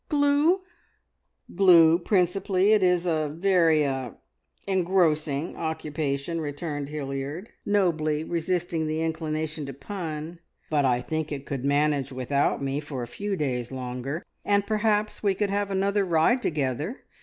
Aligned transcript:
"Glue?" 0.09 0.61
"Glue 1.55 1.99
principally. 1.99 2.71
It 2.71 2.81
is 2.81 3.05
a 3.05 3.29
very 3.31 3.85
er 3.85 4.15
engrossing 4.65 5.55
occupation," 5.55 6.41
returned 6.41 6.89
Hilliard, 6.89 7.51
nobly 7.67 8.23
resisting 8.23 8.87
the 8.87 9.03
inclination 9.03 9.67
to 9.67 9.73
pun; 9.73 10.39
"but 10.71 10.85
I 10.85 11.01
think 11.01 11.31
it 11.31 11.45
could 11.45 11.63
manage 11.63 12.11
without 12.11 12.63
me 12.63 12.79
for 12.79 13.03
a 13.03 13.07
few 13.15 13.35
days 13.35 13.71
longer, 13.71 14.25
and 14.43 14.65
perhaps 14.65 15.21
we 15.21 15.35
could 15.35 15.51
have 15.51 15.69
another 15.69 16.03
ride 16.03 16.41
together. 16.41 17.01